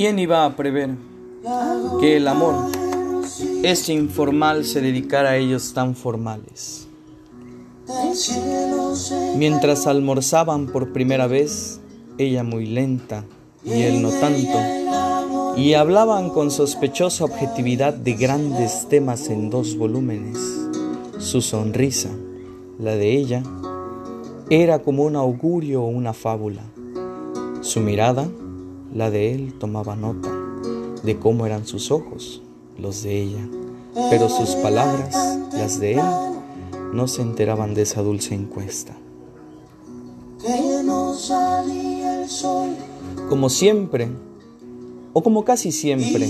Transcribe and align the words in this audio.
¿Quién 0.00 0.18
iba 0.18 0.46
a 0.46 0.56
prever 0.56 0.94
que 2.00 2.16
el 2.16 2.26
amor, 2.26 2.54
ese 3.62 3.92
informal, 3.92 4.64
se 4.64 4.80
dedicara 4.80 5.32
a 5.32 5.36
ellos 5.36 5.74
tan 5.74 5.94
formales? 5.94 6.88
Mientras 9.36 9.86
almorzaban 9.86 10.68
por 10.68 10.94
primera 10.94 11.26
vez, 11.26 11.82
ella 12.16 12.42
muy 12.42 12.64
lenta 12.64 13.26
y 13.62 13.82
él 13.82 14.00
no 14.00 14.08
tanto, 14.08 15.58
y 15.58 15.74
hablaban 15.74 16.30
con 16.30 16.50
sospechosa 16.50 17.26
objetividad 17.26 17.92
de 17.92 18.14
grandes 18.14 18.86
temas 18.88 19.28
en 19.28 19.50
dos 19.50 19.76
volúmenes. 19.76 20.38
Su 21.18 21.42
sonrisa, 21.42 22.08
la 22.78 22.96
de 22.96 23.18
ella, 23.18 23.42
era 24.48 24.78
como 24.78 25.02
un 25.02 25.14
augurio 25.14 25.82
o 25.82 25.88
una 25.88 26.14
fábula. 26.14 26.62
Su 27.60 27.80
mirada, 27.80 28.26
la 28.94 29.10
de 29.10 29.34
él, 29.34 29.54
tomaba 29.58 29.96
nota 29.96 30.30
de 31.02 31.18
cómo 31.18 31.46
eran 31.46 31.66
sus 31.66 31.90
ojos, 31.90 32.42
los 32.78 33.02
de 33.02 33.22
ella, 33.22 33.48
pero 34.10 34.28
sus 34.28 34.50
palabras, 34.56 35.14
las 35.52 35.80
de 35.80 35.94
él, 35.94 36.02
no 36.92 37.08
se 37.08 37.22
enteraban 37.22 37.74
de 37.74 37.82
esa 37.82 38.02
dulce 38.02 38.34
encuesta. 38.34 38.96
Como 43.28 43.48
siempre, 43.48 44.08
o 45.12 45.22
como 45.22 45.44
casi 45.44 45.72
siempre, 45.72 46.28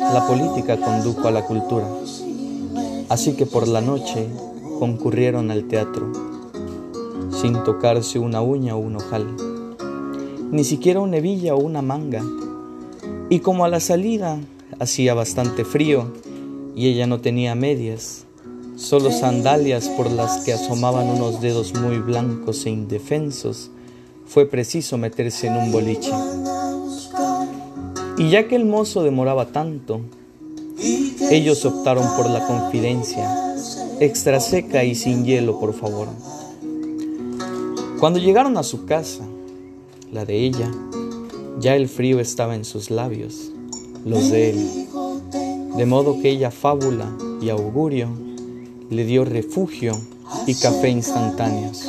la 0.00 0.26
política 0.26 0.78
condujo 0.78 1.28
a 1.28 1.30
la 1.30 1.44
cultura. 1.44 1.86
Así 3.08 3.34
que 3.34 3.46
por 3.46 3.68
la 3.68 3.80
noche 3.80 4.28
concurrieron 4.78 5.50
al 5.50 5.68
teatro, 5.68 6.12
sin 7.30 7.62
tocarse 7.64 8.18
una 8.18 8.42
uña 8.42 8.76
o 8.76 8.78
un 8.78 8.96
ojal, 8.96 9.36
ni 10.52 10.64
siquiera 10.64 11.00
una 11.00 11.16
hebilla 11.16 11.54
o 11.54 11.58
una 11.58 11.80
manga. 11.80 12.22
Y 13.30 13.40
como 13.40 13.64
a 13.64 13.68
la 13.68 13.80
salida 13.80 14.38
hacía 14.78 15.14
bastante 15.14 15.64
frío 15.64 16.12
y 16.76 16.88
ella 16.88 17.06
no 17.06 17.20
tenía 17.20 17.54
medias, 17.54 18.26
solo 18.76 19.10
sandalias 19.10 19.88
por 19.88 20.10
las 20.10 20.44
que 20.44 20.52
asomaban 20.52 21.08
unos 21.08 21.40
dedos 21.40 21.72
muy 21.74 21.98
blancos 21.98 22.66
e 22.66 22.70
indefensos, 22.70 23.70
fue 24.26 24.44
preciso 24.44 24.98
meterse 24.98 25.46
en 25.46 25.56
un 25.56 25.72
boliche. 25.72 26.12
Y 28.18 28.28
ya 28.28 28.46
que 28.46 28.56
el 28.56 28.66
mozo 28.66 29.02
demoraba 29.02 29.46
tanto, 29.46 30.02
ellos 31.30 31.64
optaron 31.64 32.06
por 32.14 32.28
la 32.28 32.46
confidencia, 32.46 33.54
extra 34.00 34.38
seca 34.38 34.84
y 34.84 34.94
sin 34.94 35.24
hielo, 35.24 35.58
por 35.58 35.72
favor. 35.72 36.08
Cuando 37.98 38.18
llegaron 38.18 38.58
a 38.58 38.62
su 38.62 38.84
casa, 38.84 39.24
la 40.12 40.26
de 40.26 40.44
ella, 40.44 40.70
ya 41.58 41.74
el 41.74 41.88
frío 41.88 42.20
estaba 42.20 42.54
en 42.54 42.66
sus 42.66 42.90
labios, 42.90 43.50
los 44.04 44.30
de 44.30 44.50
él, 44.50 44.88
de 45.76 45.86
modo 45.86 46.20
que 46.20 46.28
ella 46.28 46.50
fábula 46.50 47.10
y 47.40 47.48
augurio 47.48 48.08
le 48.90 49.04
dio 49.06 49.24
refugio 49.24 49.98
y 50.46 50.54
café 50.54 50.90
instantáneos. 50.90 51.88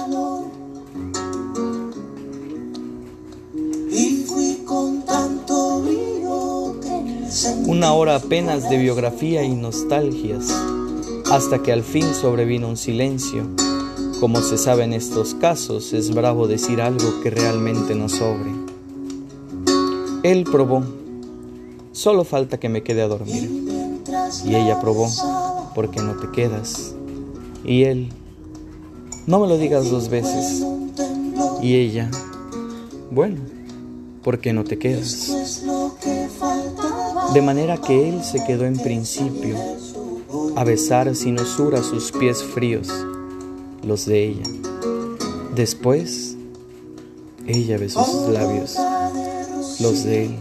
Una 7.66 7.94
hora 7.94 8.16
apenas 8.16 8.70
de 8.70 8.78
biografía 8.78 9.44
y 9.44 9.54
nostalgias, 9.54 10.50
hasta 11.30 11.62
que 11.62 11.74
al 11.74 11.84
fin 11.84 12.14
sobrevino 12.14 12.70
un 12.70 12.78
silencio. 12.78 13.50
Como 14.24 14.42
se 14.42 14.58
sabe 14.58 14.86
en 14.86 14.94
estos 14.94 15.36
casos, 15.36 15.92
es 15.92 16.16
bravo 16.16 16.48
decir 16.48 16.80
algo 16.80 17.20
que 17.22 17.30
realmente 17.30 17.94
no 17.94 18.08
sobre. 18.08 18.52
Él 20.24 20.46
probó, 20.50 20.82
solo 21.92 22.24
falta 22.24 22.58
que 22.58 22.70
me 22.70 22.84
quede 22.84 23.02
a 23.02 23.10
dormir. 23.10 23.52
Y 24.46 24.56
ella 24.56 24.80
probó, 24.80 25.10
porque 25.76 26.02
no 26.02 26.14
te 26.14 26.32
quedas. 26.32 26.96
Y 27.66 27.84
él, 27.84 28.14
no 29.28 29.42
me 29.42 29.48
lo 29.50 29.58
digas 29.58 29.92
dos 29.92 30.08
veces. 30.08 30.66
Y 31.62 31.76
ella, 31.76 32.10
bueno, 33.12 33.42
porque 34.24 34.54
no 34.54 34.64
te 34.64 34.80
quedas. 34.80 35.34
De 37.34 37.42
manera 37.42 37.76
que 37.76 38.08
él 38.08 38.24
se 38.24 38.42
quedó 38.46 38.64
en 38.64 38.78
principio 38.78 39.58
a 40.56 40.64
besar 40.64 41.14
sin 41.14 41.38
osura 41.42 41.84
sus 41.84 42.14
pies 42.14 42.42
fríos, 42.42 42.88
los 43.84 44.06
de 44.06 44.30
ella. 44.30 44.44
Después, 45.56 46.36
ella 47.46 47.78
besó 47.78 48.04
sus 48.04 48.30
labios, 48.30 48.78
los 49.80 50.04
de 50.04 50.26
él, 50.26 50.36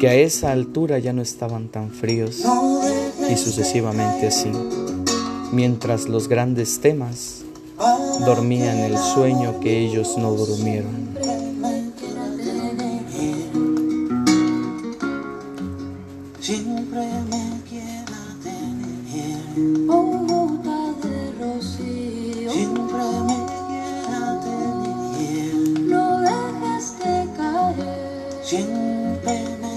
que 0.00 0.08
a 0.08 0.14
esa 0.14 0.52
altura 0.52 0.98
ya 0.98 1.12
no 1.12 1.22
estaban 1.22 1.68
tan 1.68 1.90
fríos, 1.90 2.42
y 3.30 3.36
sucesivamente 3.36 4.26
así, 4.26 4.52
mientras 5.52 6.08
los 6.08 6.28
grandes 6.28 6.80
temas 6.80 7.42
dormían 8.24 8.78
el 8.78 8.98
sueño 8.98 9.60
que 9.60 9.78
ellos 9.78 10.16
no 10.18 10.32
durmieron. 10.32 11.12
siempre 16.42 17.06
me 17.30 17.62
queda 17.70 18.36
tener. 18.42 20.31
Siempre 28.52 29.71